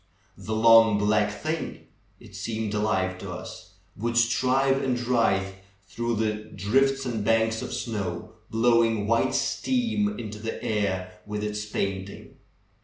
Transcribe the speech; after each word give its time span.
Tlie 0.35 0.59
long, 0.63 0.97
black 0.97 1.31
thing 1.31 1.85
(it 2.19 2.35
seemed 2.35 2.73
alive 2.73 3.19
to 3.19 3.31
us) 3.31 3.75
would 3.95 4.17
strive 4.17 4.81
and 4.83 4.99
writhe 4.99 5.57
through 5.87 6.15
the 6.15 6.29
160 6.29 6.39
THE 6.39 6.39
BEND 6.39 6.51
OF 6.51 6.63
THE 6.63 6.69
HILL 6.71 6.71
drifts 6.71 7.05
and 7.05 7.23
banks 7.23 7.61
of 7.61 7.71
snow, 7.71 8.31
blowing 8.49 9.05
white 9.05 9.35
steam 9.35 10.17
into 10.17 10.39
the 10.39 10.59
air 10.63 11.19
with 11.27 11.43
its 11.43 11.63
panting. 11.67 12.37